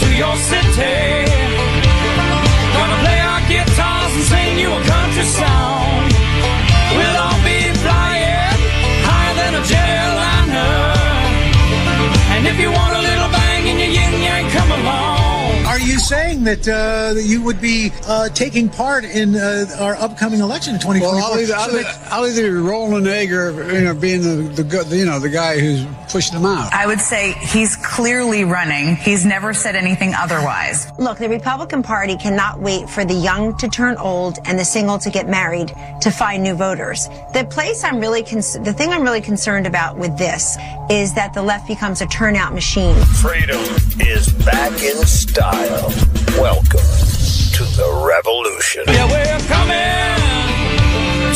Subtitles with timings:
[0.00, 1.24] to your city.
[2.76, 6.08] Gonna play our guitars and sing you a country song.
[6.96, 8.58] We'll all be flying
[9.08, 10.76] higher than a jetliner.
[12.34, 12.95] And if you want
[15.96, 20.40] you saying that, uh, that you would be uh, taking part in uh, our upcoming
[20.40, 21.14] election in 2024?
[21.16, 23.94] Well, I'll either, I'll, So that- I'll either be rolling an egg or you know
[23.94, 26.72] being the, the you know the guy who's pushing them out.
[26.72, 28.96] I would say he's clearly running.
[28.96, 30.86] He's never said anything otherwise.
[30.98, 34.98] Look, the Republican Party cannot wait for the young to turn old and the single
[34.98, 37.08] to get married to find new voters.
[37.32, 40.56] The place I'm really, cons- the thing I'm really concerned about with this
[40.90, 42.94] is that the left becomes a turnout machine.
[43.22, 43.60] Freedom
[44.00, 45.85] is back in style.
[45.86, 46.80] Welcome
[47.54, 48.82] to the revolution.
[48.88, 50.18] Yeah, we're coming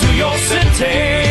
[0.02, 1.30] to your city.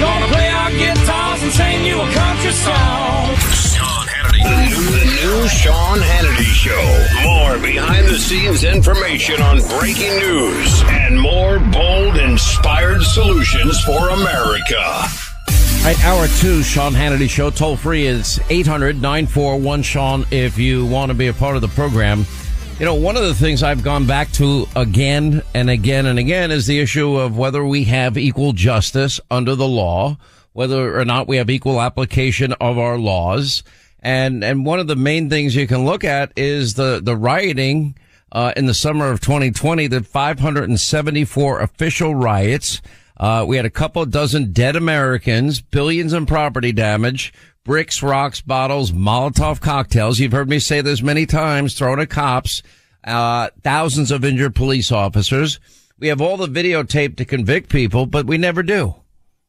[0.00, 3.30] Gonna play our guitars and sing you a country song.
[3.54, 4.42] Sean Hannity.
[4.42, 6.82] The new, the new Sean Hannity Show.
[7.22, 15.07] More behind the scenes information on breaking news and more bold, inspired solutions for America.
[15.88, 17.48] Right, hour two, Sean Hannity Show.
[17.48, 21.68] Toll free is 800 941 Sean if you want to be a part of the
[21.68, 22.26] program.
[22.78, 26.50] You know, one of the things I've gone back to again and again and again
[26.50, 30.18] is the issue of whether we have equal justice under the law,
[30.52, 33.62] whether or not we have equal application of our laws.
[34.00, 37.96] And, and one of the main things you can look at is the, the rioting,
[38.30, 42.82] uh, in the summer of 2020, the 574 official riots.
[43.18, 47.32] Uh, we had a couple dozen dead Americans, billions in property damage,
[47.64, 50.18] bricks, rocks, bottles, Molotov cocktails.
[50.18, 52.62] You've heard me say this many times, thrown at cops,
[53.04, 55.58] uh, thousands of injured police officers.
[55.98, 58.94] We have all the videotape to convict people, but we never do.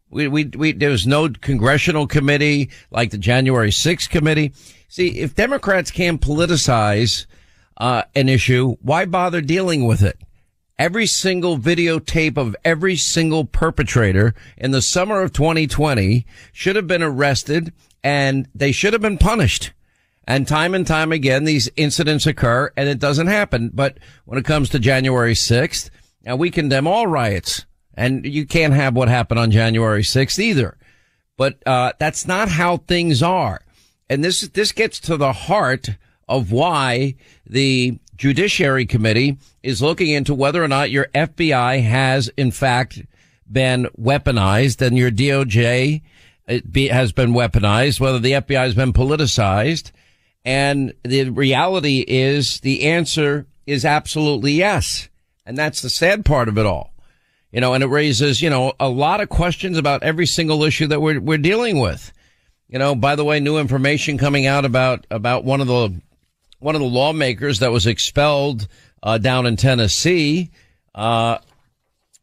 [0.10, 4.54] We, we, we, there was no congressional committee like the January 6th committee.
[4.88, 7.28] See, if Democrats can't politicize,
[7.78, 10.18] uh, an issue, why bother dealing with it?
[10.80, 17.04] Every single videotape of every single perpetrator in the summer of 2020 should have been
[17.04, 19.74] arrested and they should have been punished.
[20.26, 23.72] And time and time again, these incidents occur and it doesn't happen.
[23.74, 25.90] But when it comes to January 6th,
[26.24, 27.66] now we condemn all riots
[27.96, 30.78] and you can't have what happened on January 6th either.
[31.36, 33.66] But, uh, that's not how things are.
[34.10, 35.90] And this, this gets to the heart
[36.30, 37.16] of why
[37.46, 43.02] the Judiciary Committee is looking into whether or not your FBI has in fact
[43.50, 46.02] been weaponized and your DOJ
[46.50, 49.92] uh, be, has been weaponized, whether the FBI has been politicized.
[50.44, 55.08] And the reality is the answer is absolutely yes.
[55.46, 56.94] And that's the sad part of it all.
[57.54, 60.88] You know, and it raises, you know, a lot of questions about every single issue
[60.88, 62.12] that we're, we're dealing with.
[62.68, 66.02] You know, by the way, new information coming out about, about one of the,
[66.60, 68.68] one of the lawmakers that was expelled,
[69.02, 70.52] uh, down in Tennessee.
[70.94, 71.40] Uh,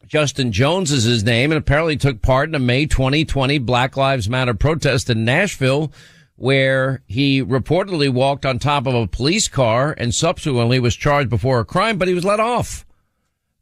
[0.06, 4.28] Justin Jones is his name, and apparently took part in a May 2020 Black Lives
[4.28, 5.92] Matter protest in Nashville,
[6.36, 11.58] where he reportedly walked on top of a police car and subsequently was charged before
[11.58, 12.86] a crime, but he was let off.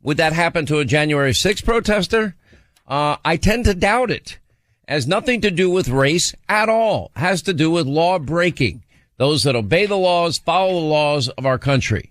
[0.02, 2.34] Would that happen to a January 6th protester?
[2.86, 4.38] Uh, I tend to doubt it.
[4.86, 7.10] Has nothing to do with race at all.
[7.16, 8.82] Has to do with law breaking.
[9.16, 12.10] Those that obey the laws, follow the laws of our country.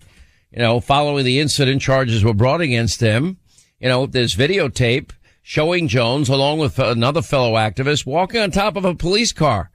[0.51, 3.38] You know, following the incident, charges were brought against him.
[3.79, 5.11] You know, there's videotape
[5.41, 9.69] showing Jones along with another fellow activist walking on top of a police car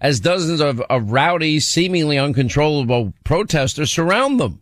[0.00, 4.60] as dozens of, of rowdy, seemingly uncontrollable protesters surround them.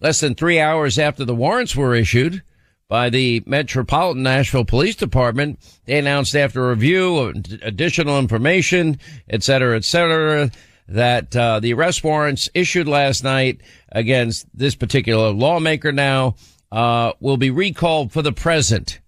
[0.00, 2.42] Less than three hours after the warrants were issued
[2.88, 8.98] by the Metropolitan Nashville Police Department, they announced after review of additional information,
[9.28, 10.50] et cetera, et cetera,
[10.88, 13.60] that uh, the arrest warrants issued last night
[13.90, 16.34] against this particular lawmaker now
[16.70, 19.00] uh, will be recalled for the present.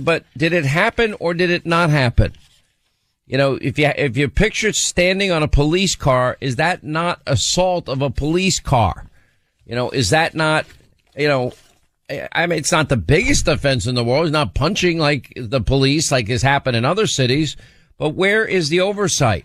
[0.00, 2.34] But did it happen or did it not happen?
[3.26, 7.20] You know, if you if you picture standing on a police car, is that not
[7.26, 9.06] assault of a police car?
[9.66, 10.64] You know, is that not,
[11.14, 11.52] you know,
[12.32, 14.24] I mean, it's not the biggest offense in the world.
[14.24, 17.56] It's not punching like the police, like has happened in other cities.
[17.98, 19.44] But where is the oversight?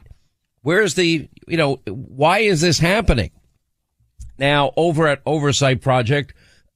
[0.64, 3.32] Where's the, you know, why is this happening?
[4.38, 6.34] Now, over at Oversight Project,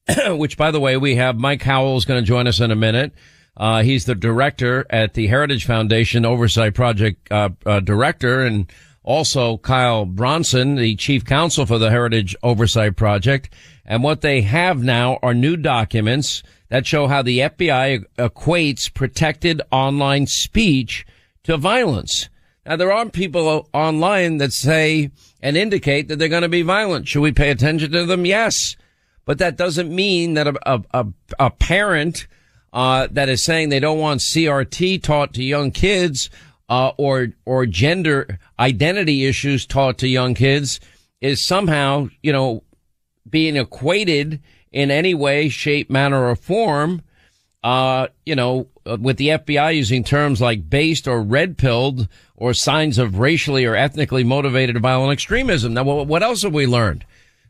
[0.28, 2.76] which by the way, we have Mike Howell is going to join us in a
[2.76, 3.12] minute.
[3.56, 8.70] Uh, he's the director at the Heritage Foundation Oversight Project, uh, uh, director and
[9.02, 13.52] also Kyle Brosnan, the chief counsel for the Heritage Oversight Project.
[13.84, 19.62] And what they have now are new documents that show how the FBI equates protected
[19.72, 21.06] online speech
[21.44, 22.28] to violence.
[22.68, 25.10] Now, there are people online that say
[25.40, 27.08] and indicate that they're going to be violent.
[27.08, 28.26] Should we pay attention to them?
[28.26, 28.76] Yes.
[29.24, 31.06] But that doesn't mean that a, a,
[31.38, 32.26] a parent
[32.74, 36.28] uh, that is saying they don't want CRT taught to young kids
[36.68, 40.78] uh, or or gender identity issues taught to young kids
[41.22, 42.62] is somehow you know
[43.28, 44.42] being equated
[44.72, 47.00] in any way, shape, manner, or form.
[47.64, 52.98] Uh, you know, with the FBI using terms like based or red pilled or signs
[52.98, 55.74] of racially or ethnically motivated violent extremism.
[55.74, 57.04] Now, what else have we learned?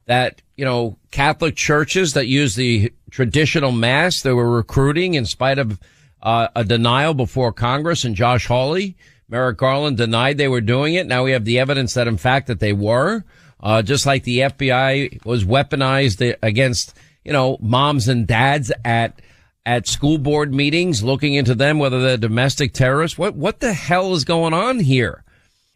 [0.06, 5.58] That, you know, Catholic churches that use the traditional mass, they were recruiting in spite
[5.58, 5.78] of
[6.22, 8.96] uh, a denial before Congress and Josh Hawley.
[9.28, 11.06] Merrick Garland denied they were doing it.
[11.06, 13.24] Now we have the evidence that in fact that they were,
[13.60, 16.94] uh, just like the FBI was weaponized against,
[17.24, 19.20] you know, moms and dads at,
[19.68, 23.18] at school board meetings, looking into them, whether they're domestic terrorists.
[23.18, 25.24] What, what the hell is going on here?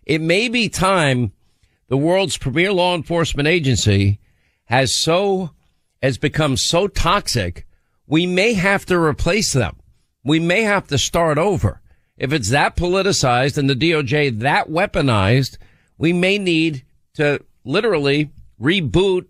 [0.04, 1.32] It may be time
[1.88, 4.18] the world's premier law enforcement agency
[4.64, 5.50] has so,
[6.02, 7.66] has become so toxic.
[8.06, 9.76] We may have to replace them
[10.24, 11.80] we may have to start over.
[12.16, 15.58] If it's that politicized and the DOJ that weaponized,
[15.98, 16.84] we may need
[17.14, 18.30] to literally
[18.60, 19.26] reboot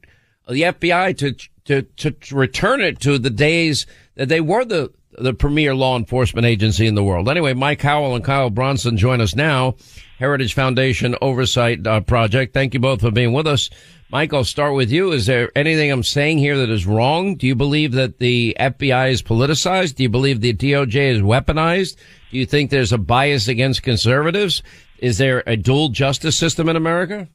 [0.48, 1.32] the FBI to,
[1.64, 6.86] to, to return it to the days they were the, the premier law enforcement agency
[6.86, 7.28] in the world.
[7.28, 9.76] Anyway, Mike Howell and Kyle Brosnan join us now.
[10.18, 12.54] Heritage Foundation Oversight uh, Project.
[12.54, 13.70] Thank you both for being with us.
[14.10, 15.10] Mike, I'll start with you.
[15.10, 17.34] Is there anything I'm saying here that is wrong?
[17.34, 19.94] Do you believe that the FBI is politicized?
[19.94, 21.96] Do you believe the DOJ is weaponized?
[22.30, 24.62] Do you think there's a bias against conservatives?
[24.98, 27.26] Is there a dual justice system in America?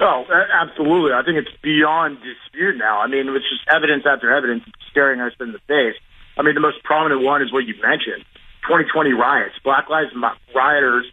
[0.00, 1.12] Oh, absolutely.
[1.12, 3.00] I think it's beyond dispute now.
[3.00, 5.98] I mean, it's just evidence after evidence staring us in the face.
[6.36, 8.22] I mean, the most prominent one is what you mentioned
[8.70, 9.54] 2020 riots.
[9.64, 10.14] Black Lives
[10.54, 11.06] rioters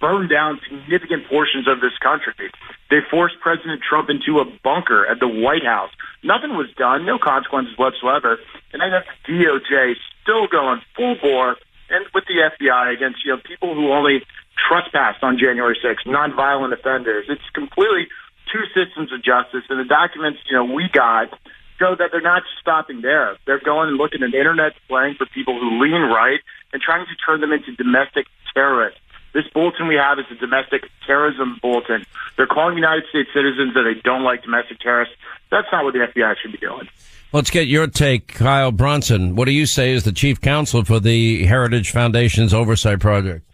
[0.00, 2.50] burned down significant portions of this country.
[2.90, 5.90] They forced President Trump into a bunker at the White House.
[6.22, 8.38] Nothing was done, no consequences whatsoever.
[8.72, 11.56] And then the DOJ still going full bore
[11.90, 14.22] and with the FBI against you know people who only
[14.66, 17.26] trespassed on January 6th, nonviolent offenders.
[17.28, 18.08] It's completely
[18.52, 19.62] two systems of justice.
[19.68, 21.30] And the documents you know we got
[21.78, 23.36] show that they're not stopping there.
[23.46, 26.40] They're going and looking at the internet slang for people who lean right
[26.72, 29.00] and trying to turn them into domestic terrorists.
[29.32, 32.04] This bulletin we have is a domestic terrorism bulletin.
[32.36, 35.14] They're calling United States citizens that they don't like domestic terrorists.
[35.50, 36.88] That's not what the FBI should be doing.
[37.32, 39.36] Let's get your take, Kyle Brosnan.
[39.36, 43.44] What do you say as the chief counsel for the Heritage Foundation's Oversight Project?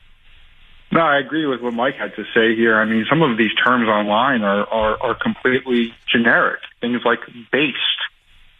[0.94, 2.78] No, I agree with what Mike had to say here.
[2.78, 6.60] I mean, some of these terms online are, are, are completely generic.
[6.80, 7.18] Things like
[7.50, 8.00] based,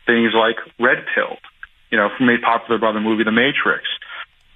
[0.05, 1.37] things like red pill,
[1.93, 3.85] you know, made popular by the movie The Matrix.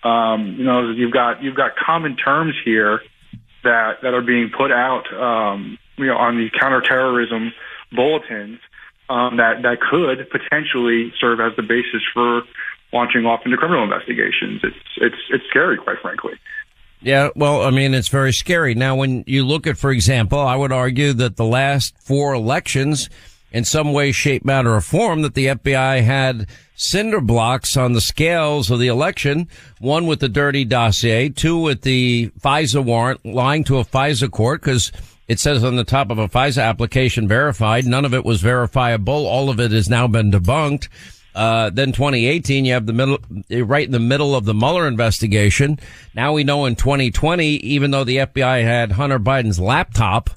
[0.03, 3.01] Um, you know, you've got you've got common terms here
[3.63, 7.53] that that are being put out, um, you know, on the counterterrorism
[7.93, 8.59] bulletins
[9.09, 12.43] um, that that could potentially serve as the basis for
[12.93, 14.63] launching off into criminal investigations.
[14.65, 16.35] It's it's it's scary, quite frankly.
[17.01, 18.75] Yeah, well, I mean, it's very scary.
[18.75, 23.09] Now, when you look at, for example, I would argue that the last four elections,
[23.53, 28.01] in some way, shape, matter, or form, that the FBI had cinder blocks on the
[28.01, 29.49] scales of the election.
[29.79, 34.63] One with the dirty dossier, two with the FISA warrant, lying to a FISA court
[34.63, 34.91] because
[35.29, 37.85] it says on the top of a FISA application verified.
[37.85, 39.27] None of it was verifiable.
[39.27, 40.89] All of it has now been debunked.
[41.39, 43.19] Uh, then 2018, you have the middle,
[43.49, 45.79] right in the middle of the Mueller investigation.
[46.13, 50.31] Now we know in 2020, even though the FBI had Hunter Biden's laptop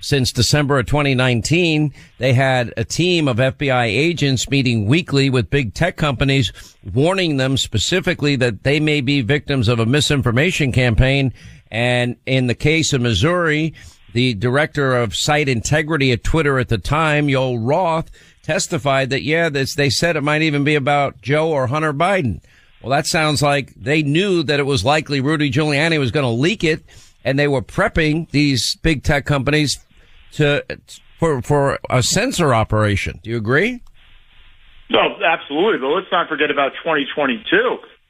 [0.00, 5.74] since December of 2019, they had a team of FBI agents meeting weekly with big
[5.74, 6.52] tech companies,
[6.94, 11.34] warning them specifically that they may be victims of a misinformation campaign.
[11.72, 13.74] And in the case of Missouri,
[14.12, 18.10] the director of site integrity at Twitter at the time, Yoel Roth,
[18.46, 22.40] testified that, yeah, this, they said it might even be about Joe or Hunter Biden.
[22.80, 26.30] Well, that sounds like they knew that it was likely Rudy Giuliani was going to
[26.30, 26.84] leak it
[27.24, 29.84] and they were prepping these big tech companies
[30.32, 30.64] to,
[31.18, 33.18] for, for a censor operation.
[33.24, 33.82] Do you agree?
[34.88, 35.80] No, absolutely.
[35.80, 37.42] But let's not forget about 2022.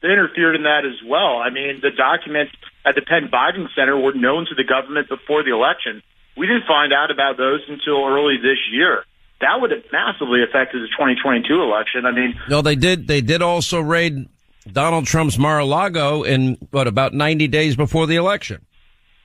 [0.03, 1.37] They interfered in that as well.
[1.39, 2.51] I mean, the documents
[2.85, 6.03] at the Penn Biden Center were known to the government before the election.
[6.37, 9.03] We didn't find out about those until early this year
[9.41, 12.05] that would have massively affected the 2022 election.
[12.05, 13.07] I mean, no, they did.
[13.07, 14.27] They did also raid
[14.71, 18.61] Donald Trump's Mar-a-Lago in what about 90 days before the election.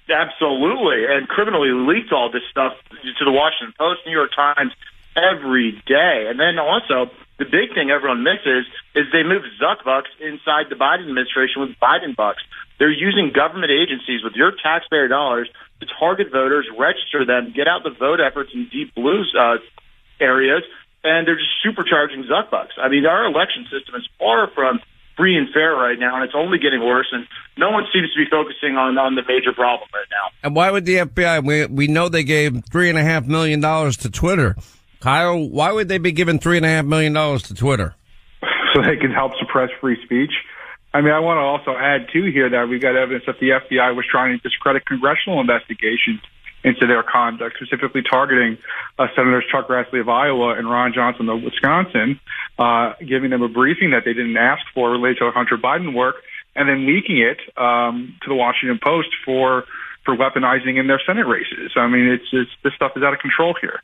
[0.09, 4.73] Absolutely, and criminally leaked all this stuff to the Washington Post, New York Times,
[5.17, 6.27] every day.
[6.29, 10.77] And then also the big thing everyone misses is they moved Zuck bucks inside the
[10.77, 12.43] Biden administration with Biden bucks.
[12.79, 15.49] They're using government agencies with your taxpayer dollars
[15.81, 19.57] to target voters, register them, get out the vote efforts in deep blue uh,
[20.23, 20.63] areas,
[21.05, 22.79] and they're just supercharging Zuckbucks.
[22.79, 24.81] I mean, our election system is far from
[25.17, 27.09] free and fair right now, and it's only getting worse.
[27.13, 27.27] And
[27.57, 30.31] no one seems to be focusing on on the major problem right now.
[30.43, 31.45] And why would the FBI?
[31.45, 34.57] We we know they gave three and a half million dollars to Twitter.
[35.01, 37.95] Kyle, why would they be giving three and a half million dollars to Twitter?
[38.73, 40.33] So they can help suppress free speech.
[40.95, 43.51] I mean, I want to also add too here that we got evidence that the
[43.51, 46.21] FBI was trying to discredit congressional investigations
[46.65, 48.59] into their conduct, specifically targeting
[48.99, 52.21] uh, Senators Chuck Grassley of Iowa and Ron Johnson of Wisconsin,
[52.59, 56.17] uh, giving them a briefing that they didn't ask for related to Hunter Biden work,
[56.55, 59.65] and then leaking it um, to the Washington Post for
[60.05, 61.71] for weaponizing in their Senate races.
[61.77, 63.81] I mean, it's, it's this stuff is out of control here.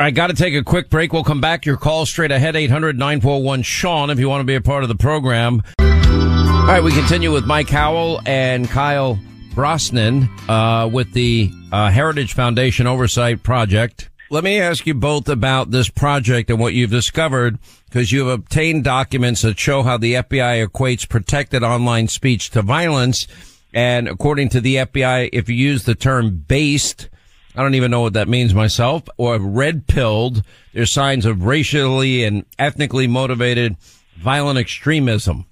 [0.00, 1.12] I got to take a quick break.
[1.12, 1.64] We'll come back.
[1.64, 4.96] Your call straight ahead, 800-941 Sean, if you want to be a part of the
[4.96, 5.62] program.
[5.78, 9.18] All right, we continue with Mike Howell and Kyle
[9.60, 14.08] Brosnan uh, with the uh, Heritage Foundation Oversight Project.
[14.30, 18.84] Let me ask you both about this project and what you've discovered, because you've obtained
[18.84, 23.26] documents that show how the FBI equates protected online speech to violence.
[23.74, 27.10] And according to the FBI, if you use the term based,
[27.54, 32.24] I don't even know what that means myself, or red pilled, there's signs of racially
[32.24, 33.76] and ethnically motivated
[34.16, 35.44] violent extremism.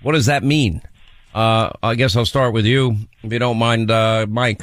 [0.00, 0.80] What does that mean?
[1.34, 4.62] Uh, I guess I'll start with you, if you don't mind, uh, Mike.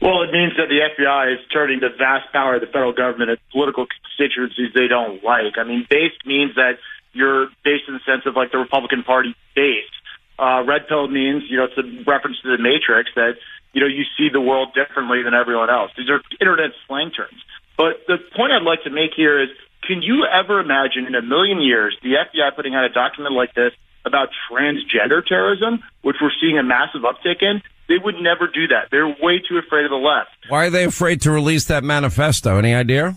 [0.00, 3.30] Well, it means that the FBI is turning the vast power of the federal government
[3.30, 5.58] at political constituencies they don't like.
[5.58, 6.78] I mean, based means that
[7.12, 9.90] you're based in the sense of like the Republican Party base.
[10.38, 13.36] Uh, red pill means, you know, it's a reference to the Matrix that,
[13.72, 15.90] you know, you see the world differently than everyone else.
[15.96, 17.44] These are internet slang terms.
[17.76, 19.48] But the point I'd like to make here is,
[19.84, 23.54] can you ever imagine in a million years the FBI putting out a document like
[23.54, 23.72] this
[24.04, 28.88] about transgender terrorism, which we're seeing a massive uptick in, they would never do that.
[28.90, 30.30] They're way too afraid of the left.
[30.48, 32.56] Why are they afraid to release that manifesto?
[32.56, 33.16] Any idea?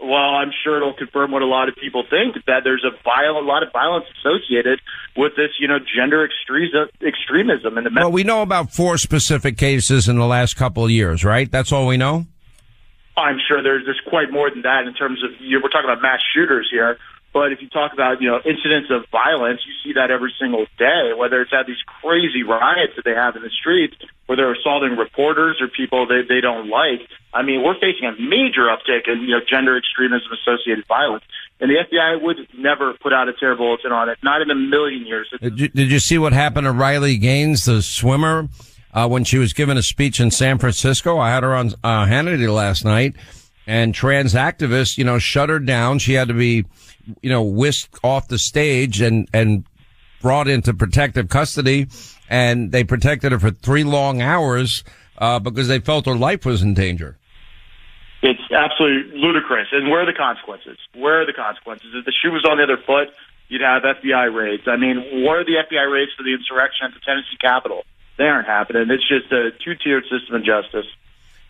[0.00, 3.46] Well, I'm sure it'll confirm what a lot of people think that there's a violent,
[3.46, 4.80] a lot of violence associated
[5.16, 7.78] with this, you know, gender extremism.
[7.78, 11.48] And well, we know about four specific cases in the last couple of years, right?
[11.48, 12.26] That's all we know.
[13.16, 15.88] I'm sure there's there's quite more than that in terms of you know, we're talking
[15.88, 16.98] about mass shooters here.
[17.32, 20.66] But if you talk about, you know, incidents of violence, you see that every single
[20.78, 23.96] day, whether it's at these crazy riots that they have in the streets,
[24.26, 27.00] where they're assaulting reporters or people they, they don't like.
[27.32, 31.24] I mean, we're facing a major uptick in, you know, gender extremism associated violence.
[31.58, 34.54] And the FBI would never put out a terror bulletin on it, not in a
[34.54, 35.32] million years.
[35.40, 38.48] Did you, did you see what happened to Riley Gaines, the swimmer,
[38.92, 41.18] uh, when she was giving a speech in San Francisco?
[41.18, 43.16] I had her on uh, Hannity last night
[43.66, 45.98] and trans activists, you know, shut her down.
[45.98, 46.64] She had to be,
[47.20, 49.64] you know, whisked off the stage and, and
[50.20, 51.88] brought into protective custody.
[52.28, 54.84] And they protected her for three long hours,
[55.18, 57.18] uh, because they felt her life was in danger.
[58.22, 59.68] It's absolutely ludicrous.
[59.72, 60.78] And where are the consequences?
[60.94, 61.88] Where are the consequences?
[61.92, 63.08] If the shoe was on the other foot,
[63.48, 64.62] you'd have FBI raids.
[64.66, 67.84] I mean, what are the FBI raids for the insurrection at the Tennessee Capitol?
[68.16, 68.88] They aren't happening.
[68.90, 70.86] It's just a two-tiered system of justice.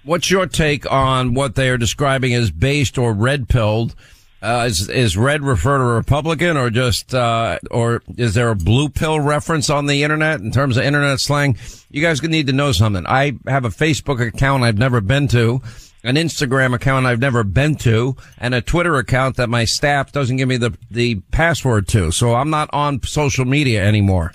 [0.05, 3.95] What's your take on what they are describing as based or red pilled?
[4.43, 8.57] Uh, is, is red refer to a Republican or just, uh, or is there a
[8.57, 11.57] blue pill reference on the internet in terms of internet slang?
[11.91, 13.07] You guys need to know something.
[13.07, 15.63] I have a Facebook account I've never been to,
[16.03, 20.39] an Instagram account I've never been to, and a Twitter account that my staff doesn't
[20.39, 22.11] give me the, the password to.
[22.11, 24.33] So I'm not on social media anymore.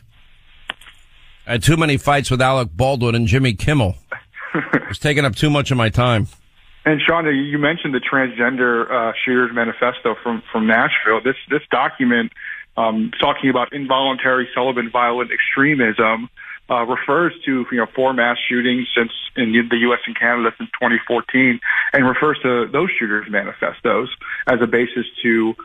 [1.45, 3.95] I had too many fights with Alec Baldwin and Jimmy Kimmel.
[4.89, 6.27] it's taking up too much of my time.
[6.87, 11.19] And Sean, you mentioned the transgender uh, shooters manifesto from from Nashville.
[11.21, 12.31] This this document
[12.77, 16.29] um, talking about involuntary celibate violent extremism
[16.69, 19.99] uh, refers to you know four mass shootings since in the U.S.
[20.07, 21.59] and Canada since 2014,
[21.91, 24.07] and refers to those shooters manifestos
[24.47, 25.55] as a basis to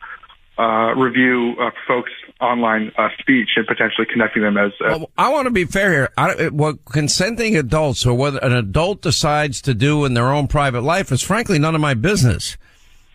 [0.58, 4.72] uh, review uh, folks' online uh, speech and potentially connecting them as.
[4.80, 6.08] well, I want to be fair here.
[6.18, 10.82] I, what consenting adults or what an adult decides to do in their own private
[10.82, 12.56] life is frankly none of my business.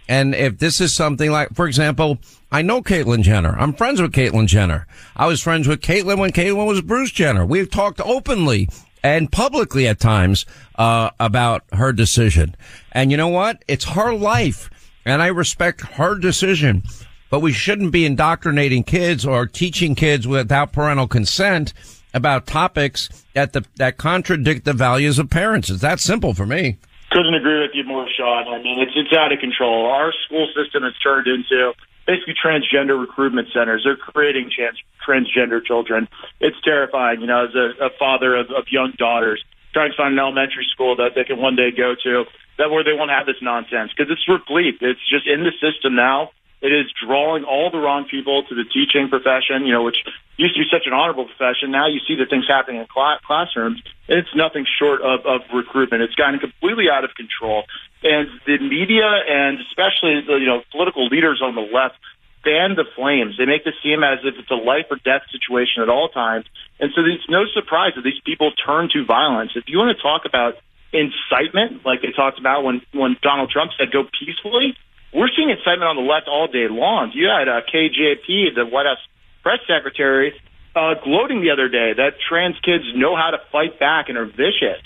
[0.10, 2.18] And if this is something like, for example,
[2.52, 3.56] I know Caitlyn Jenner.
[3.60, 4.88] I'm friends with Caitlyn Jenner.
[5.16, 7.46] I was friends with Caitlyn when Caitlyn was Bruce Jenner.
[7.46, 8.70] We've talked openly
[9.04, 12.56] and publicly at times uh, about her decision.
[12.94, 13.64] And you know what?
[13.68, 14.70] It's her life,
[15.06, 16.84] and I respect her decision
[17.30, 21.74] but we shouldn't be indoctrinating kids or teaching kids without parental consent
[22.14, 25.70] about topics that the, that contradict the values of parents.
[25.70, 26.78] It's that simple for me.
[27.12, 28.48] Couldn't agree with you more, Sean.
[28.48, 29.86] I mean, it's it's out of control.
[29.86, 31.74] Our school system has turned into
[32.06, 33.84] basically transgender recruitment centers.
[33.86, 36.08] They're creating trans, transgender children.
[36.42, 37.22] It's terrifying.
[37.22, 39.44] You know, as a, a father of, of young daughters,
[39.74, 42.26] trying to find an elementary school that they can one day go to
[42.58, 44.80] that where they won't have this nonsense because it's replete.
[44.82, 46.32] It's just in the system now.
[46.62, 49.98] It is drawing all the wrong people to the teaching profession, you know, which
[50.38, 51.70] used to be such an honorable profession.
[51.72, 53.82] Now you see the things happening in cl- classrooms.
[54.08, 56.02] It's nothing short of, of recruitment.
[56.02, 57.66] It's gotten completely out of control.
[58.02, 61.98] And the media and especially the, you know, political leaders on the left
[62.44, 63.38] fan the flames.
[63.38, 66.46] They make this seem as if it's a life or death situation at all times.
[66.80, 69.52] And so it's no surprise that these people turn to violence.
[69.56, 70.56] If you want to talk about
[70.94, 74.78] incitement, like they talked about when, when Donald Trump said go peacefully,
[75.18, 77.12] we're seeing incitement on the left all day long.
[77.16, 79.02] You had uh, KJP, the White House
[79.42, 80.40] press secretary,
[80.76, 84.26] uh, gloating the other day that trans kids know how to fight back and are
[84.26, 84.80] vicious.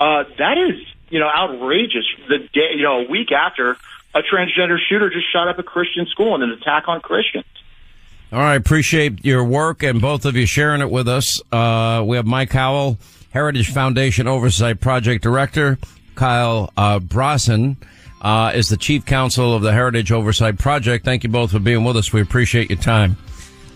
[0.00, 2.04] Uh, that is, you know, outrageous.
[2.28, 3.76] The day, you know, a week after
[4.12, 7.44] a transgender shooter just shot up a Christian school in an attack on Christians.
[8.32, 11.40] All right, appreciate your work and both of you sharing it with us.
[11.52, 12.98] Uh, we have Mike Howell,
[13.30, 15.78] Heritage Foundation Oversight Project Director,
[16.16, 17.76] Kyle uh, Brosnan
[18.22, 21.04] uh, is the chief counsel of the Heritage Oversight Project.
[21.04, 22.12] Thank you both for being with us.
[22.12, 23.16] We appreciate your time.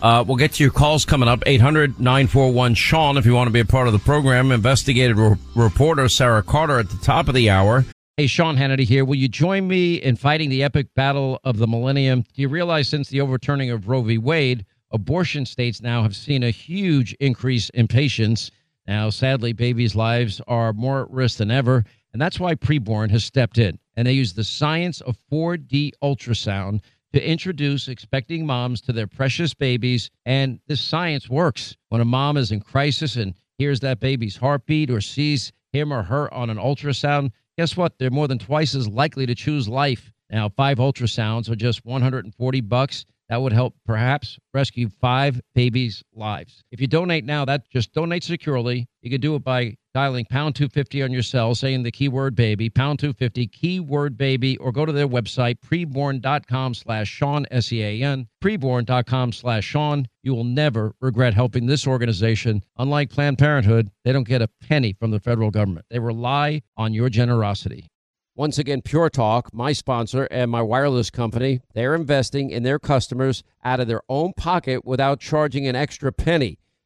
[0.01, 1.41] Uh, we'll get to your calls coming up.
[1.41, 4.51] 800-941-SEAN if you want to be a part of the program.
[4.51, 7.85] Investigative re- reporter Sarah Carter at the top of the hour.
[8.17, 9.05] Hey, Sean Hannity here.
[9.05, 12.21] Will you join me in fighting the epic battle of the millennium?
[12.33, 14.17] Do you realize since the overturning of Roe v.
[14.17, 18.51] Wade, abortion states now have seen a huge increase in patients.
[18.87, 21.85] Now, sadly, babies' lives are more at risk than ever.
[22.11, 26.81] And that's why Preborn has stepped in and they use the science of 4D ultrasound
[27.13, 30.09] to introduce expecting moms to their precious babies.
[30.25, 31.75] And this science works.
[31.89, 36.03] When a mom is in crisis and hears that baby's heartbeat or sees him or
[36.03, 37.97] her on an ultrasound, guess what?
[37.97, 40.11] They're more than twice as likely to choose life.
[40.29, 43.05] Now, five ultrasounds are just 140 bucks.
[43.27, 46.63] That would help perhaps rescue five babies' lives.
[46.71, 48.87] If you donate now, that just donate securely.
[49.01, 52.69] You can do it by dialing pound 250 on your cell, saying the keyword baby,
[52.69, 59.63] pound 250, keyword baby, or go to their website, preborn.com slash Sean, S-E-A-N, preborn.com slash
[59.65, 60.07] Sean.
[60.23, 62.63] You will never regret helping this organization.
[62.77, 65.85] Unlike Planned Parenthood, they don't get a penny from the federal government.
[65.89, 67.87] They rely on your generosity.
[68.33, 73.43] Once again, Pure Talk, my sponsor and my wireless company, they're investing in their customers
[73.63, 76.57] out of their own pocket without charging an extra penny.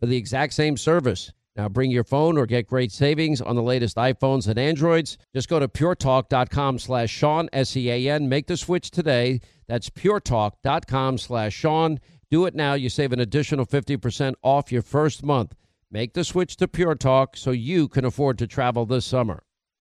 [0.00, 1.32] for the exact same service.
[1.56, 5.18] Now bring your phone or get great savings on the latest iPhones and Androids.
[5.34, 8.28] Just go to puretalk.com slash Sean, S-E-A-N.
[8.28, 9.40] Make the switch today.
[9.68, 12.00] That's puretalk.com slash Sean.
[12.30, 12.74] Do it now.
[12.74, 15.54] You save an additional 50% off your first month.
[15.90, 19.42] Make the switch to Pure Talk so you can afford to travel this summer.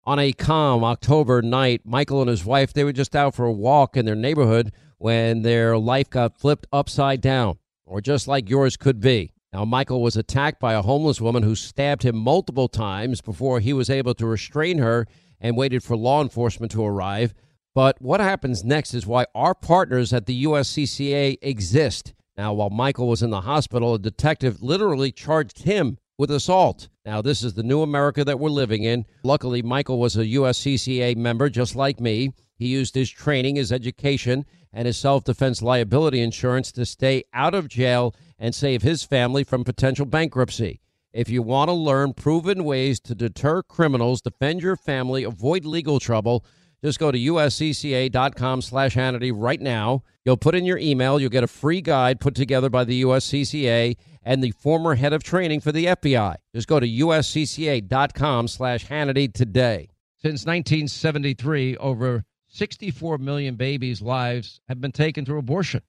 [0.06, 3.54] On a calm October night, Michael and his wife, they were just out for a
[3.54, 8.76] walk in their neighborhood when their life got flipped upside down, or just like yours
[8.76, 9.32] could be.
[9.54, 13.72] Now, Michael was attacked by a homeless woman who stabbed him multiple times before he
[13.72, 15.06] was able to restrain her
[15.40, 17.36] and waited for law enforcement to arrive.
[17.76, 22.14] But what happens next is why our partners at the USCCA exist.
[22.36, 26.90] Now, while Michael was in the hospital, a detective literally charged him with assault.
[27.06, 29.06] Now, this is the new America that we're living in.
[29.24, 32.32] Luckily, Michael was a USCCA member just like me.
[32.56, 37.54] He used his training, his education, and his self defense liability insurance to stay out
[37.54, 40.82] of jail and save his family from potential bankruptcy.
[41.14, 45.98] If you want to learn proven ways to deter criminals, defend your family, avoid legal
[45.98, 46.44] trouble,
[46.84, 50.04] just go to uscca.com slash Hannity right now.
[50.26, 51.22] You'll put in your email.
[51.22, 55.24] You'll get a free guide put together by the USCCA and the former head of
[55.24, 56.36] training for the FBI.
[56.54, 59.88] Just go to uscca.com slash Hannity today.
[60.18, 65.82] Since 1973, over 64 million babies' lives have been taken through abortion.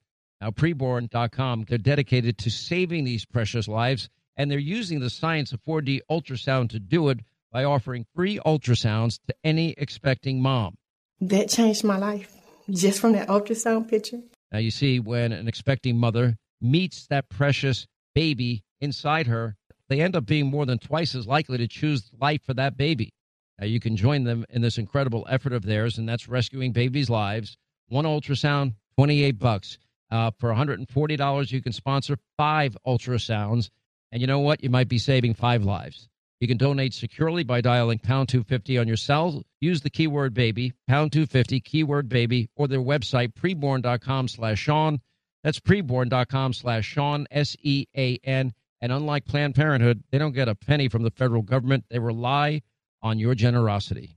[0.44, 5.64] Now, preborn.com, they're dedicated to saving these precious lives, and they're using the science of
[5.64, 10.76] 4D ultrasound to do it by offering free ultrasounds to any expecting mom.
[11.18, 12.30] That changed my life
[12.68, 14.20] just from that ultrasound picture.
[14.52, 19.56] Now, you see, when an expecting mother meets that precious baby inside her,
[19.88, 23.14] they end up being more than twice as likely to choose life for that baby.
[23.58, 27.08] Now, you can join them in this incredible effort of theirs, and that's rescuing babies'
[27.08, 27.56] lives.
[27.88, 29.78] One ultrasound, 28 bucks.
[30.14, 33.70] Uh, for $140, you can sponsor five ultrasounds.
[34.12, 34.62] And you know what?
[34.62, 36.08] You might be saving five lives.
[36.38, 39.42] You can donate securely by dialing pound 250 on your cell.
[39.60, 45.00] Use the keyword baby, pound 250, keyword baby, or their website, preborn.com slash Sean.
[45.42, 48.52] That's preborn.com slash Sean, S E A N.
[48.80, 51.86] And unlike Planned Parenthood, they don't get a penny from the federal government.
[51.90, 52.62] They rely
[53.02, 54.16] on your generosity.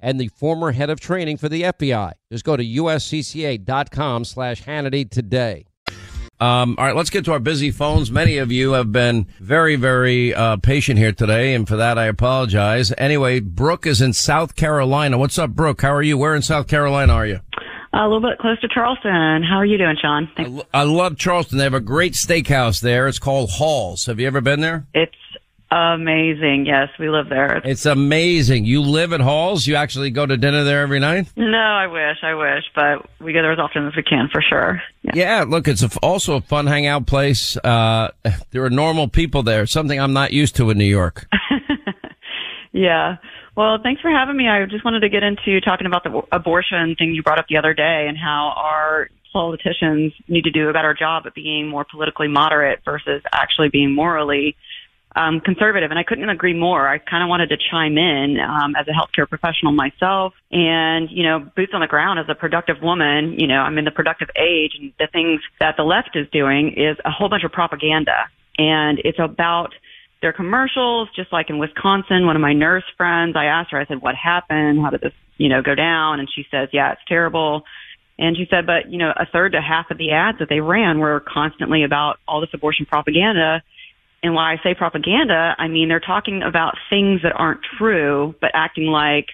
[0.00, 2.12] and the former head of training for the FBI.
[2.30, 5.66] Just go to uscca.com slash Hannity today.
[6.38, 8.10] Um, all right, let's get to our busy phones.
[8.10, 12.04] Many of you have been very, very uh, patient here today, and for that I
[12.06, 12.92] apologize.
[12.98, 15.16] Anyway, Brooke is in South Carolina.
[15.16, 15.80] What's up, Brooke?
[15.80, 16.18] How are you?
[16.18, 17.40] Where in South Carolina are you?
[17.94, 19.42] A little bit close to Charleston.
[19.42, 20.28] How are you doing, Sean?
[20.36, 21.56] I, lo- I love Charleston.
[21.56, 23.08] They have a great steakhouse there.
[23.08, 24.04] It's called Halls.
[24.04, 24.86] Have you ever been there?
[24.92, 25.14] It's
[25.94, 26.64] amazing.
[26.66, 27.60] Yes, we live there.
[27.64, 28.64] It's amazing.
[28.64, 29.66] You live at Halls?
[29.66, 31.28] You actually go to dinner there every night?
[31.36, 34.42] No, I wish, I wish, but we go there as often as we can for
[34.42, 34.82] sure.
[35.02, 35.12] Yeah.
[35.14, 37.56] Yeah, look, it's a also a fun hangout place.
[37.56, 38.10] Uh,
[38.50, 41.28] there are normal people there, something I'm not used to in New York.
[42.76, 43.16] Yeah.
[43.56, 44.48] Well, thanks for having me.
[44.48, 47.56] I just wanted to get into talking about the abortion thing you brought up the
[47.56, 51.86] other day and how our politicians need to do a better job at being more
[51.90, 54.56] politically moderate versus actually being morally
[55.16, 56.86] um, conservative, and I couldn't agree more.
[56.86, 61.24] I kind of wanted to chime in um, as a healthcare professional myself, and you
[61.24, 63.34] know, boots on the ground as a productive woman.
[63.38, 66.74] You know, I'm in the productive age, and the things that the left is doing
[66.76, 69.72] is a whole bunch of propaganda, and it's about
[70.20, 71.08] their commercials.
[71.16, 74.14] Just like in Wisconsin, one of my nurse friends, I asked her, I said, "What
[74.14, 74.82] happened?
[74.82, 77.64] How did this, you know, go down?" And she says, "Yeah, it's terrible."
[78.18, 80.60] And she said, but you know, a third to half of the ads that they
[80.60, 83.62] ran were constantly about all this abortion propaganda
[84.26, 88.50] and when I say propaganda, I mean they're talking about things that aren't true, but
[88.54, 89.28] acting like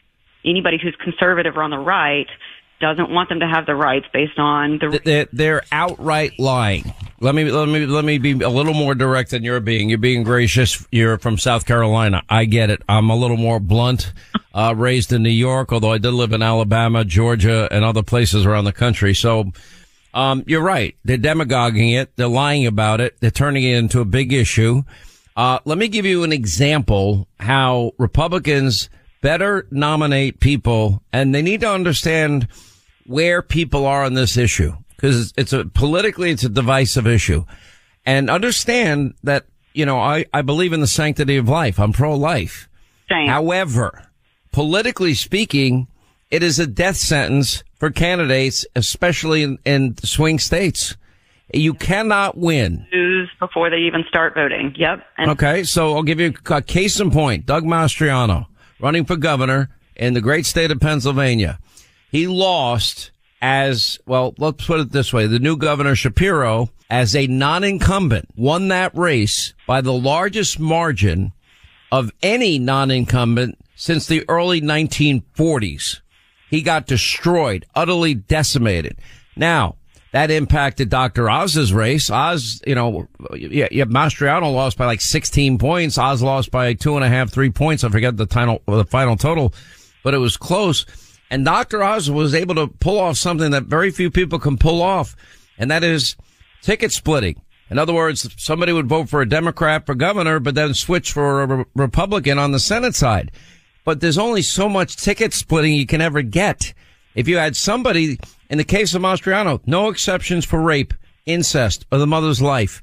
[0.44, 2.28] anybody who's conservative or on the right
[2.80, 5.00] doesn't want them to have the rights based on the.
[5.04, 6.92] They're, they're outright lying.
[7.20, 9.88] Let me let me let me be a little more direct than you're being.
[9.88, 10.84] You're being gracious.
[10.90, 12.22] You're from South Carolina.
[12.28, 12.82] I get it.
[12.88, 14.12] I'm a little more blunt.
[14.54, 18.44] Uh, raised in New York, although I did live in Alabama, Georgia, and other places
[18.44, 19.14] around the country.
[19.14, 19.50] So
[20.14, 20.96] um, you're right.
[21.04, 22.14] They're demagoguing it.
[22.16, 23.16] They're lying about it.
[23.20, 24.82] They're turning it into a big issue.
[25.36, 28.90] Uh, let me give you an example how Republicans
[29.22, 32.48] better nominate people and they need to understand
[33.06, 37.44] where people are on this issue because it's a politically, it's a divisive issue
[38.04, 41.80] and understand that, you know, I, I believe in the sanctity of life.
[41.80, 42.68] I'm pro-life.
[43.08, 43.28] Same.
[43.28, 44.10] However,
[44.50, 45.88] politically speaking,
[46.30, 50.96] it is a death sentence for candidates, especially in, in swing states.
[51.52, 52.86] You cannot win.
[52.92, 54.72] Lose before they even start voting.
[54.78, 55.04] Yep.
[55.18, 57.44] And- okay, so I'll give you a case in point.
[57.44, 58.46] Doug Mastriano,
[58.78, 61.58] running for governor in the great state of Pennsylvania.
[62.12, 65.26] He lost as, well, let's put it this way.
[65.26, 71.32] The new governor Shapiro, as a non-incumbent, won that race by the largest margin
[71.90, 76.01] of any non-incumbent since the early 1940s.
[76.52, 78.98] He got destroyed, utterly decimated.
[79.34, 79.76] Now,
[80.10, 81.30] that impacted Dr.
[81.30, 82.10] Oz's race.
[82.10, 85.96] Oz, you know, yeah, yeah, Mastriano lost by like 16 points.
[85.96, 87.84] Oz lost by two and a half, three points.
[87.84, 89.54] I forget the final, the final total,
[90.04, 90.84] but it was close.
[91.30, 91.82] And Dr.
[91.82, 95.16] Oz was able to pull off something that very few people can pull off.
[95.56, 96.16] And that is
[96.60, 97.40] ticket splitting.
[97.70, 101.44] In other words, somebody would vote for a Democrat for governor, but then switch for
[101.44, 103.32] a Republican on the Senate side
[103.84, 106.74] but there's only so much ticket splitting you can ever get.
[107.14, 108.18] If you had somebody,
[108.48, 110.94] in the case of Mastriano, no exceptions for rape,
[111.26, 112.80] incest, or the mother's life.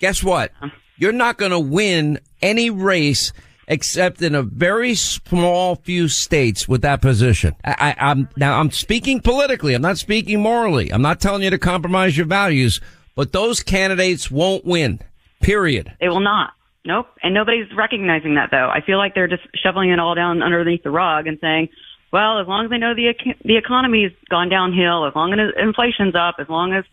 [0.00, 0.52] Guess what?
[0.96, 3.32] You're not going to win any race
[3.68, 7.54] except in a very small few states with that position.
[7.64, 9.74] I, am now I'm speaking politically.
[9.74, 10.92] I'm not speaking morally.
[10.92, 12.80] I'm not telling you to compromise your values,
[13.14, 15.00] but those candidates won't win.
[15.40, 15.92] Period.
[16.00, 16.52] They will not.
[16.86, 17.08] Nope.
[17.22, 18.70] And nobody's recognizing that though.
[18.70, 21.68] I feel like they're just shoveling it all down underneath the rug and saying,
[22.12, 23.12] well, as long as they know the
[23.44, 26.84] the economy's gone downhill, as long as inflation's up, as long as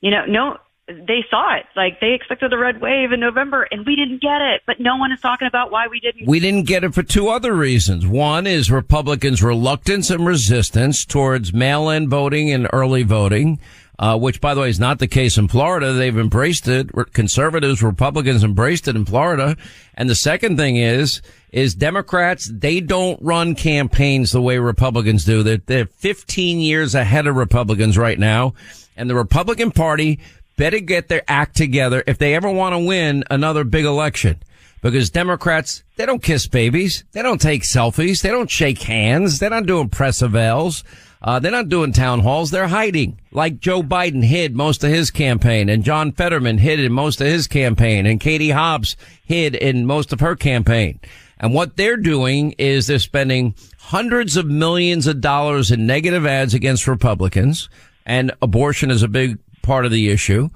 [0.00, 0.56] you know, no,
[0.88, 1.64] they saw it.
[1.76, 4.96] Like they expected the red wave in November and we didn't get it, but no
[4.96, 6.26] one is talking about why we didn't.
[6.26, 8.06] We didn't get it for two other reasons.
[8.06, 13.58] One is Republicans' reluctance and resistance towards mail-in voting and early voting
[13.98, 15.92] uh, which by the way is not the case in Florida.
[15.92, 16.90] They've embraced it.
[17.12, 19.56] Conservatives, Republicans embraced it in Florida.
[19.94, 25.42] And the second thing is, is Democrats, they don't run campaigns the way Republicans do.
[25.42, 28.54] They're, they're 15 years ahead of Republicans right now.
[28.96, 30.20] And the Republican party
[30.56, 34.42] better get their act together if they ever want to win another big election.
[34.82, 37.04] Because Democrats, they don't kiss babies.
[37.12, 38.20] They don't take selfies.
[38.20, 39.38] They don't shake hands.
[39.38, 40.84] They're not doing press avails.
[41.24, 42.50] Uh, they're not doing town halls.
[42.50, 43.18] They're hiding.
[43.32, 47.26] Like Joe Biden hid most of his campaign and John Fetterman hid in most of
[47.26, 51.00] his campaign and Katie Hobbs hid in most of her campaign.
[51.38, 56.52] And what they're doing is they're spending hundreds of millions of dollars in negative ads
[56.52, 57.70] against Republicans
[58.04, 60.50] and abortion is a big part of the issue.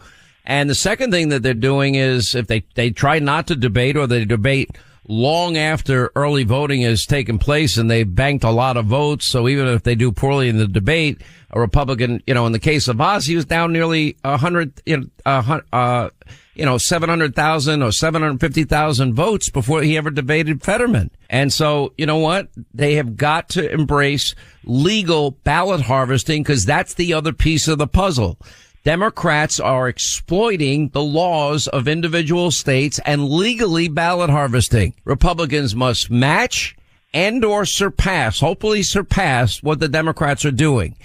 [0.45, 3.97] And the second thing that they're doing is if they, they try not to debate
[3.97, 4.77] or they debate
[5.09, 9.27] long after early voting has taken place and they've banked a lot of votes.
[9.27, 12.59] So even if they do poorly in the debate, a Republican, you know, in the
[12.59, 16.11] case of Oz, he was down nearly a hundred, you know, uh,
[16.55, 21.11] you know, 700,000 or 750,000 votes before he ever debated Fetterman.
[21.31, 22.49] And so, you know what?
[22.75, 27.87] They have got to embrace legal ballot harvesting because that's the other piece of the
[27.87, 28.39] puzzle.
[28.85, 34.95] Democrats are exploiting the laws of individual states and legally ballot harvesting.
[35.05, 36.77] Republicans must match
[37.13, 40.97] and or surpass, hopefully surpass what the Democrats are doing.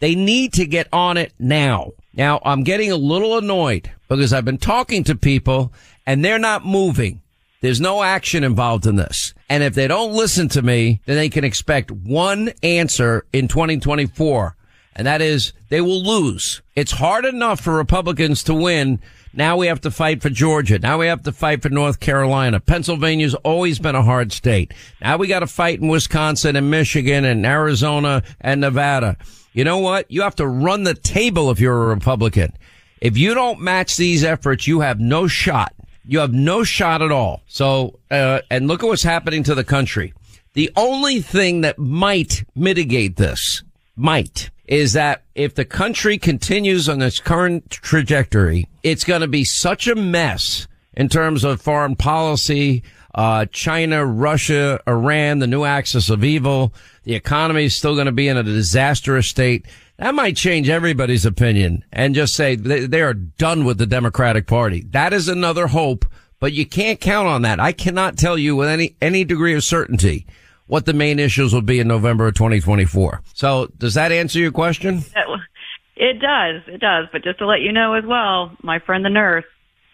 [0.00, 1.92] They need to get on it now.
[2.14, 5.72] Now I'm getting a little annoyed because I've been talking to people
[6.06, 7.22] and they're not moving.
[7.60, 9.34] There's no action involved in this.
[9.48, 14.56] And if they don't listen to me, then they can expect one answer in 2024
[14.94, 16.62] and that is they will lose.
[16.76, 19.00] It's hard enough for Republicans to win.
[19.34, 20.78] Now we have to fight for Georgia.
[20.78, 22.60] Now we have to fight for North Carolina.
[22.60, 24.74] Pennsylvania's always been a hard state.
[25.00, 29.16] Now we got to fight in Wisconsin and Michigan and Arizona and Nevada.
[29.54, 30.10] You know what?
[30.10, 32.52] You have to run the table if you're a Republican.
[33.00, 35.74] If you don't match these efforts, you have no shot.
[36.04, 37.42] You have no shot at all.
[37.46, 40.12] So, uh, and look at what's happening to the country.
[40.54, 43.62] The only thing that might mitigate this,
[43.96, 49.44] might, is that if the country continues on its current trajectory, it's going to be
[49.44, 52.82] such a mess in terms of foreign policy,
[53.14, 56.72] uh, China, Russia, Iran, the new axis of evil.
[57.04, 59.66] The economy is still going to be in a disastrous state.
[59.98, 64.46] That might change everybody's opinion and just say they, they are done with the Democratic
[64.46, 64.86] Party.
[64.88, 66.06] That is another hope,
[66.40, 67.60] but you can't count on that.
[67.60, 70.26] I cannot tell you with any, any degree of certainty
[70.66, 73.22] what the main issues will be in November of 2024.
[73.34, 75.04] So does that answer your question?
[75.96, 76.62] It does.
[76.66, 77.06] It does.
[77.12, 79.44] But just to let you know as well, my friend the nurse,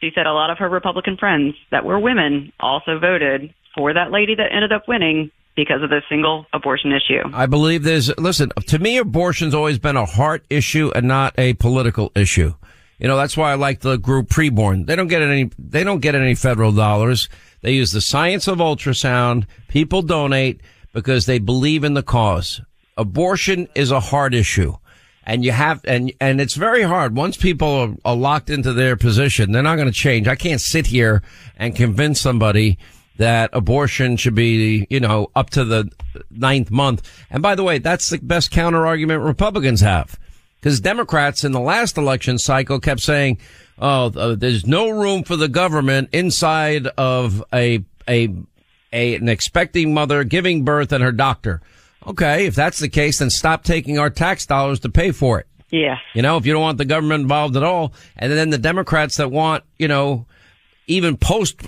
[0.00, 4.10] she said a lot of her Republican friends that were women also voted for that
[4.10, 7.22] lady that ended up winning because of the single abortion issue.
[7.34, 11.54] I believe there's, listen, to me, abortion's always been a heart issue and not a
[11.54, 12.54] political issue.
[12.98, 14.86] You know, that's why I like the group preborn.
[14.86, 17.28] They don't get any, they don't get any federal dollars.
[17.62, 19.46] They use the science of ultrasound.
[19.68, 20.60] People donate
[20.92, 22.60] because they believe in the cause.
[22.96, 24.76] Abortion is a hard issue.
[25.24, 27.14] And you have, and, and it's very hard.
[27.14, 30.26] Once people are, are locked into their position, they're not going to change.
[30.26, 31.22] I can't sit here
[31.56, 32.78] and convince somebody
[33.18, 35.90] that abortion should be, you know, up to the
[36.30, 37.08] ninth month.
[37.30, 40.18] And by the way, that's the best counter argument Republicans have.
[40.60, 43.38] Because Democrats in the last election cycle kept saying,
[43.78, 48.34] oh, uh, there's no room for the government inside of a, a,
[48.92, 51.60] a, an expecting mother giving birth and her doctor.
[52.06, 52.46] Okay.
[52.46, 55.46] If that's the case, then stop taking our tax dollars to pay for it.
[55.70, 55.98] Yeah.
[56.14, 57.92] You know, if you don't want the government involved at all.
[58.16, 60.26] And then the Democrats that want, you know,
[60.86, 61.60] even post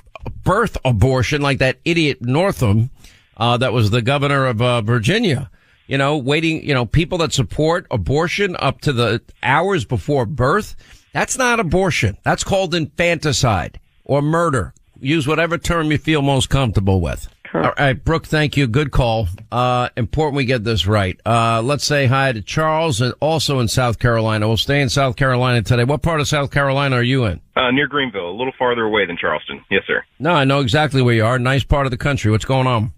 [0.43, 2.91] birth abortion like that idiot Northam,
[3.37, 5.51] uh, that was the governor of uh, Virginia.
[5.91, 10.77] You know, waiting, you know, people that support abortion up to the hours before birth.
[11.13, 12.17] That's not abortion.
[12.23, 14.73] That's called infanticide or murder.
[15.01, 17.27] Use whatever term you feel most comfortable with.
[17.53, 18.69] All right, Brooke, thank you.
[18.69, 19.27] Good call.
[19.51, 21.19] Uh, important we get this right.
[21.27, 24.47] Uh, let's say hi to Charles and also in South Carolina.
[24.47, 25.83] We'll stay in South Carolina today.
[25.83, 27.41] What part of South Carolina are you in?
[27.57, 29.65] Uh, near Greenville, a little farther away than Charleston.
[29.69, 30.05] Yes, sir.
[30.21, 31.41] No, I know exactly where you are.
[31.41, 32.31] Nice part of the country.
[32.31, 32.93] What's going on?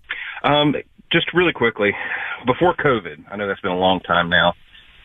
[0.44, 0.74] Um,
[1.12, 1.92] just really quickly,
[2.46, 4.54] before COVID, I know that's been a long time now.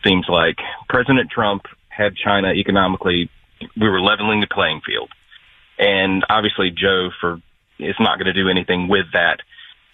[0.04, 0.56] Seems like
[0.88, 3.30] President Trump had China economically.
[3.76, 5.10] We were leveling the playing field,
[5.78, 7.38] and obviously Joe for
[7.78, 9.38] is not going to do anything with that.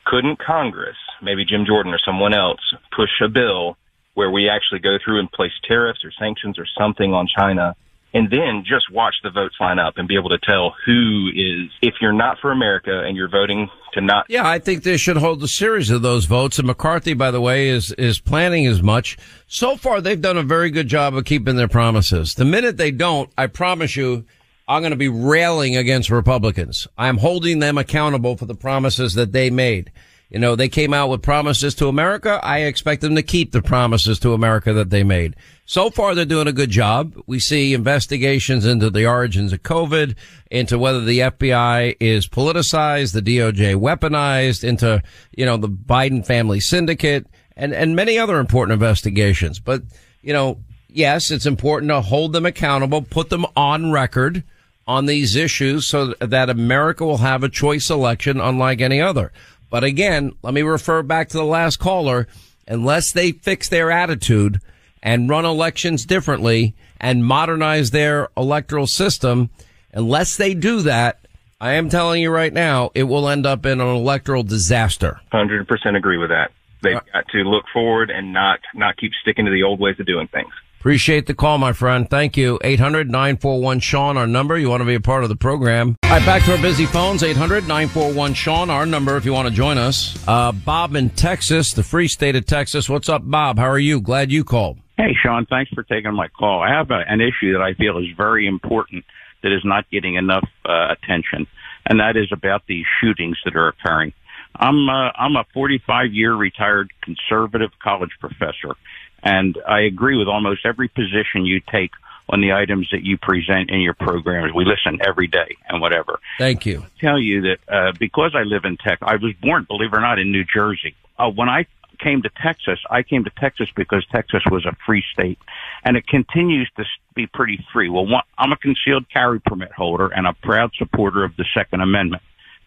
[0.07, 2.61] Couldn't Congress, maybe Jim Jordan or someone else,
[2.95, 3.77] push a bill
[4.15, 7.75] where we actually go through and place tariffs or sanctions or something on China
[8.15, 11.71] and then just watch the votes line up and be able to tell who is,
[11.83, 14.27] if you're not for America and you're voting to not.
[14.29, 16.59] Yeah, I think they should hold a series of those votes.
[16.59, 19.19] And McCarthy, by the way, is, is planning as much.
[19.49, 22.35] So far, they've done a very good job of keeping their promises.
[22.35, 24.25] The minute they don't, I promise you,
[24.69, 26.87] I'm going to be railing against Republicans.
[26.97, 29.91] I'm holding them accountable for the promises that they made.
[30.31, 32.41] You know, they came out with promises to America.
[32.43, 35.37] I expect them to keep the promises to America that they made.
[35.67, 37.15] So far, they're doing a good job.
[37.27, 40.15] We see investigations into the origins of COVID,
[40.51, 45.03] into whether the FBI is politicized, the DOJ weaponized, into,
[45.35, 49.59] you know, the Biden family syndicate and, and many other important investigations.
[49.59, 49.83] But,
[50.21, 54.45] you know, yes, it's important to hold them accountable, put them on record
[54.87, 59.33] on these issues so that America will have a choice election unlike any other.
[59.71, 62.29] But again, let me refer back to the last caller.
[62.69, 64.61] Unless they fix their attitude
[65.05, 69.51] and run elections differently and modernize their electoral system,
[69.93, 71.21] unless they do that,
[71.61, 75.21] I am telling you right now, it will end up in an electoral disaster.
[75.33, 76.51] 100% agree with that.
[76.83, 80.07] They've got to look forward and not, not keep sticking to the old ways of
[80.07, 80.51] doing things.
[80.81, 82.11] Appreciate the call, my friend.
[82.11, 82.59] Thank you.
[82.63, 84.59] 800-941-SEAN, our number.
[84.59, 85.97] You want to be a part of the program.
[86.05, 87.23] All right, back to our busy phones.
[87.23, 90.23] 800-941-SEAN, our number if you want to join us.
[90.29, 92.91] Uh, Bob in Texas, the free state of Texas.
[92.91, 93.59] What's up, Bob?
[93.59, 94.03] How are you?
[94.03, 94.79] Glad you called.
[95.05, 96.63] Hey, Sean, thanks for taking my call.
[96.63, 99.05] I have a, an issue that I feel is very important
[99.43, 101.47] that is not getting enough uh, attention,
[101.85, 104.15] and that is about the shootings that are occurring.
[104.57, 108.77] I'm uh, I'm a 45 year retired conservative college professor,
[109.23, 111.91] and I agree with almost every position you take
[112.31, 114.55] on the items that you present in your programs.
[114.55, 116.19] We listen every day and whatever.
[116.39, 116.83] Thank you.
[116.99, 120.01] tell you that uh, because I live in tech, I was born, believe it or
[120.01, 120.97] not, in New Jersey.
[121.19, 121.67] Uh, when I
[121.99, 125.39] came to Texas, I came to Texas because Texas was a free state,
[125.85, 126.85] and it continues to
[127.15, 127.89] be pretty free.
[127.89, 131.81] Well, one, I'm a concealed carry permit holder and a proud supporter of the Second
[131.81, 132.23] Amendment.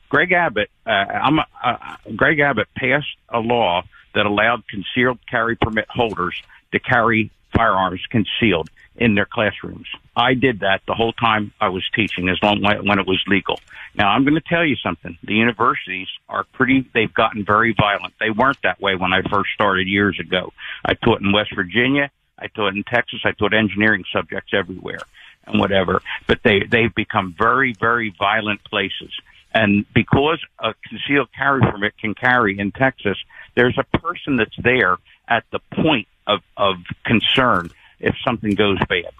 [0.09, 3.83] Greg Abbott, uh, I'm a, uh, Greg Abbott passed a law
[4.15, 9.87] that allowed concealed carry permit holders to carry firearms concealed in their classrooms.
[10.15, 13.59] I did that the whole time I was teaching, as long when it was legal.
[13.95, 15.17] Now I'm going to tell you something.
[15.23, 16.87] The universities are pretty.
[16.93, 18.13] They've gotten very violent.
[18.19, 20.53] They weren't that way when I first started years ago.
[20.85, 22.11] I taught in West Virginia.
[22.39, 23.21] I taught in Texas.
[23.25, 25.01] I taught engineering subjects everywhere
[25.45, 26.01] and whatever.
[26.27, 29.11] But they they've become very very violent places.
[29.53, 33.17] And because a concealed carry permit can carry in Texas,
[33.55, 34.97] there's a person that's there
[35.27, 36.75] at the point of, of
[37.05, 37.69] concern
[37.99, 39.11] if something goes bad.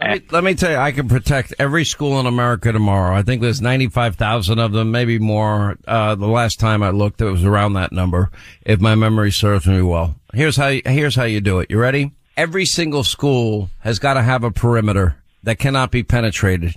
[0.00, 3.14] Let me, let me tell you, I can protect every school in America tomorrow.
[3.14, 5.76] I think there's 95,000 of them, maybe more.
[5.86, 8.30] Uh, the last time I looked, it was around that number,
[8.62, 10.16] if my memory serves me well.
[10.32, 11.70] Here's how, here's how you do it.
[11.70, 12.12] You ready?
[12.36, 16.74] Every single school has got to have a perimeter that cannot be penetrated.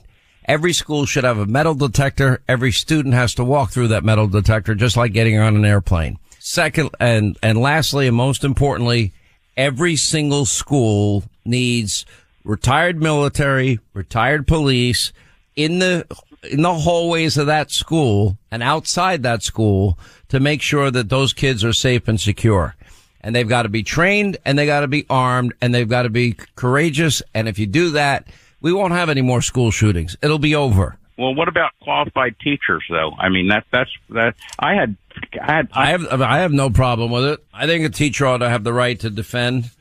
[0.47, 2.43] Every school should have a metal detector.
[2.47, 6.19] Every student has to walk through that metal detector, just like getting on an airplane.
[6.39, 9.13] Second, and, and lastly, and most importantly,
[9.57, 12.05] every single school needs
[12.43, 15.11] retired military, retired police
[15.55, 16.05] in the
[16.49, 19.97] in the hallways of that school and outside that school
[20.29, 22.75] to make sure that those kids are safe and secure.
[23.21, 26.03] And they've got to be trained and they got to be armed and they've got
[26.03, 27.23] to be courageous.
[27.33, 28.27] And if you do that,
[28.61, 30.15] we won't have any more school shootings.
[30.21, 30.97] It'll be over.
[31.18, 33.11] Well, what about qualified teachers, though?
[33.18, 34.36] I mean, that that's that.
[34.59, 34.97] I had,
[35.41, 37.45] I had, I have, I have no problem with it.
[37.53, 39.72] I think a teacher ought to have the right to defend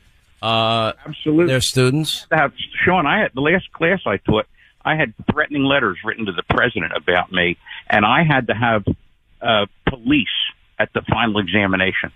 [0.41, 2.25] uh, absolutely their students.
[2.31, 4.45] Have, Sean, I had the last class I taught.
[4.83, 7.57] I had threatening letters written to the president about me,
[7.89, 8.85] and I had to have
[9.41, 10.27] uh, police
[10.79, 12.11] at the final examination.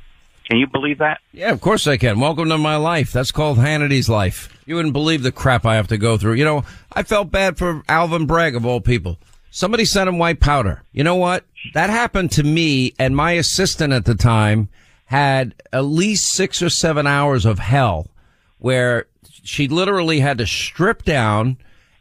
[0.47, 1.19] Can you believe that?
[1.31, 2.19] Yeah, of course I can.
[2.19, 3.11] Welcome to my life.
[3.11, 4.55] That's called Hannity's life.
[4.69, 6.33] You wouldn't believe the crap I have to go through.
[6.33, 6.63] You know,
[6.93, 9.17] I felt bad for Alvin Bragg of all people.
[9.49, 10.83] Somebody sent him white powder.
[10.91, 11.43] You know what?
[11.73, 14.69] That happened to me and my assistant at the time
[15.05, 18.11] had at least six or seven hours of hell
[18.59, 19.07] where
[19.43, 21.57] she literally had to strip down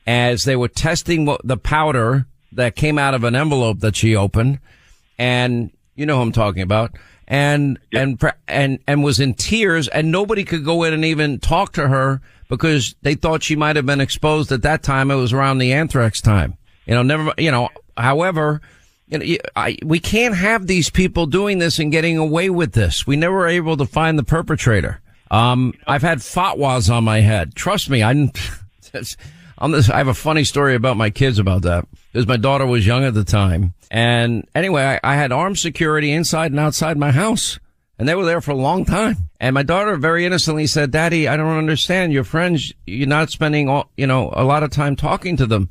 [0.07, 4.59] as they were testing the powder that came out of an envelope that she opened.
[5.17, 6.95] And you know who I'm talking about
[7.29, 8.03] and yep.
[8.03, 11.89] and and and was in tears, and nobody could go in and even talk to
[11.89, 15.11] her because they thought she might have been exposed at that time.
[15.11, 16.57] It was around the anthrax time.
[16.87, 17.33] You know, never.
[17.39, 18.61] You know, however.
[19.11, 23.07] You know, I, we can't have these people doing this and getting away with this.
[23.07, 25.01] We never were able to find the perpetrator.
[25.31, 27.55] Um, I've had fatwas on my head.
[27.55, 28.33] Trust me, I'm,
[29.57, 32.67] on this, I have a funny story about my kids about that because my daughter
[32.67, 33.73] was young at the time.
[33.91, 37.59] And anyway, I, I had armed security inside and outside my house
[37.99, 39.17] and they were there for a long time.
[39.41, 42.73] And my daughter very innocently said, daddy, I don't understand your friends.
[42.87, 45.71] You're not spending all, you know, a lot of time talking to them.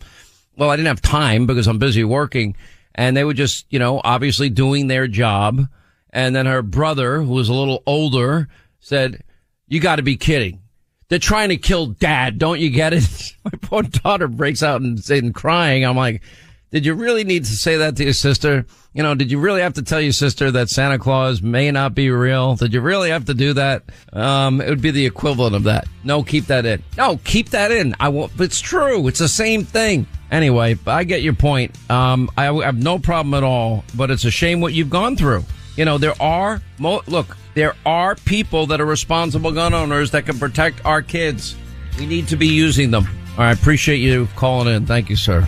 [0.58, 2.56] Well, I didn't have time because I'm busy working
[2.96, 5.68] and they were just, you know, obviously doing their job.
[6.10, 8.48] And then her brother, who was a little older,
[8.80, 9.24] said,
[9.68, 10.62] you got to be kidding.
[11.10, 12.38] They're trying to kill dad.
[12.38, 13.34] Don't you get it?
[13.46, 15.86] My poor daughter breaks out and, and crying.
[15.86, 16.22] I'm like,
[16.72, 18.66] did you really need to say that to your sister?
[18.94, 21.96] You know, did you really have to tell your sister that Santa Claus may not
[21.96, 22.56] be real?
[22.56, 23.84] Did you really have to do that?
[24.12, 25.88] Um, it would be the equivalent of that.
[26.04, 26.84] No, keep that in.
[26.98, 27.96] No, keep that in.
[28.00, 28.32] I won't.
[28.40, 29.08] It's true.
[29.08, 30.08] It's the same thing.
[30.30, 31.78] Anyway, I get your point.
[31.90, 35.46] Um, I have no problem at all, but it's a shame what you've gone through.
[35.78, 40.26] You know, there are, mo- look, there are people that are responsible gun owners that
[40.26, 41.56] can protect our kids.
[41.98, 43.08] We need to be using them.
[43.32, 44.86] All right, appreciate you calling in.
[44.86, 45.48] Thank you, sir.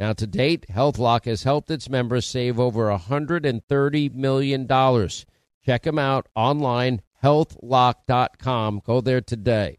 [0.00, 4.66] Now to date, HealthLock has helped its members save over $130 million.
[5.66, 8.80] Check them out online, healthlock.com.
[8.82, 9.76] Go there today.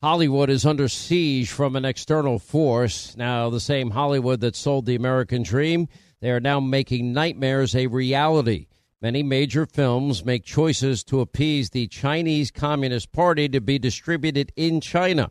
[0.00, 3.14] Hollywood is under siege from an external force.
[3.14, 5.88] Now, the same Hollywood that sold the American dream
[6.20, 8.68] they are now making nightmares a reality.
[9.02, 14.80] Many major films make choices to appease the Chinese Communist Party to be distributed in
[14.80, 15.30] China.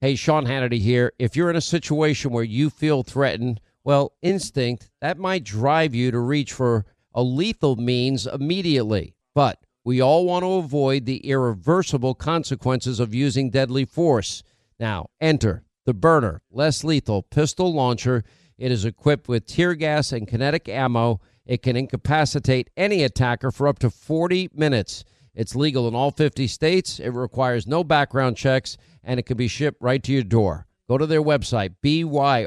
[0.00, 1.12] Hey, Sean Hannity here.
[1.18, 6.12] If you're in a situation where you feel threatened, well, instinct, that might drive you
[6.12, 9.16] to reach for a lethal means immediately.
[9.34, 14.44] But we all want to avoid the irreversible consequences of using deadly force.
[14.78, 18.22] Now, enter the Byrna, less lethal pistol launcher.
[18.56, 21.20] It is equipped with tear gas and kinetic ammo.
[21.44, 25.02] It can incapacitate any attacker for up to 40 minutes.
[25.34, 26.98] It's legal in all 50 states.
[26.98, 28.76] It requires no background checks,
[29.08, 30.66] and it can be shipped right to your door.
[30.86, 32.44] Go to their website, byrna.com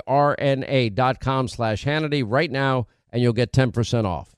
[1.48, 4.36] slash Hannity right now, and you'll get 10% off.